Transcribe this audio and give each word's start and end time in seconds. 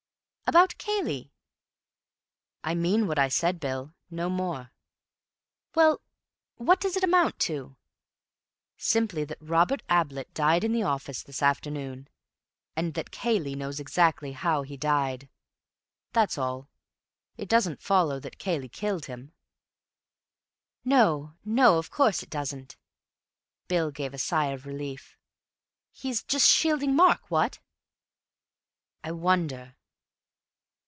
"About 0.53 0.77
Cayley." 0.77 1.31
"I 2.61 2.75
mean 2.75 3.07
what 3.07 3.17
I 3.17 3.29
said, 3.29 3.57
Bill. 3.57 3.93
No 4.09 4.29
more." 4.29 4.73
"Well, 5.75 6.01
what 6.57 6.81
does 6.81 6.97
it 6.97 7.05
amount 7.05 7.39
to?" 7.47 7.77
"Simply 8.75 9.23
that 9.23 9.37
Robert 9.39 9.81
Ablett 9.89 10.33
died 10.33 10.65
in 10.65 10.73
the 10.73 10.83
office 10.83 11.23
this 11.23 11.41
afternoon, 11.41 12.09
and 12.75 12.95
that 12.95 13.11
Cayley 13.11 13.55
knows 13.55 13.79
exactly 13.79 14.33
how 14.33 14.63
he 14.63 14.75
died. 14.75 15.29
That's 16.11 16.37
all. 16.37 16.67
It 17.37 17.47
doesn't 17.47 17.81
follow 17.81 18.19
that 18.19 18.37
Cayley 18.37 18.67
killed 18.67 19.05
him." 19.05 19.31
"No. 20.83 21.37
No, 21.45 21.77
of 21.77 21.89
course 21.91 22.23
it 22.23 22.29
doesn't." 22.29 22.75
Bill 23.69 23.89
gave 23.89 24.13
a 24.13 24.17
sigh 24.17 24.47
of 24.47 24.65
relief. 24.65 25.17
"He's 25.93 26.21
just 26.21 26.49
shielding 26.49 26.93
Mark, 26.93 27.31
what?" 27.31 27.59
"I 29.01 29.13
wonder." 29.13 29.77